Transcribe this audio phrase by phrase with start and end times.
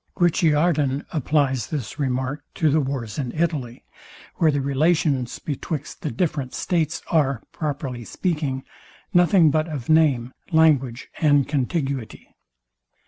[0.15, 3.83] Guicciardin applies this remark to the wars in Italy,
[4.37, 8.63] where the relations betwixt the different states are, properly speaking,
[9.13, 12.33] nothing but of name, language, and contiguity.